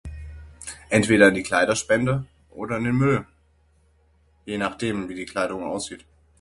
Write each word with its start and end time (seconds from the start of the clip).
Entweder 0.89 1.27
in 1.27 1.35
die 1.35 1.43
Kleiderspende 1.43 2.25
oder 2.49 2.77
in 2.77 2.85
den 2.85 2.95
Müll, 2.95 3.27
je 4.45 4.57
nachdem 4.57 5.07
wie 5.09 5.13
die 5.13 5.25
Kleidung 5.25 5.63
aussieht. 5.63 6.05